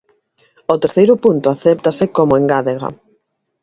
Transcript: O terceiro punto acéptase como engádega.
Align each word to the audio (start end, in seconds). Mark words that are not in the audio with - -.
O 0.73 0.75
terceiro 0.83 1.13
punto 1.23 1.47
acéptase 1.49 2.05
como 2.17 2.39
engádega. 2.41 2.89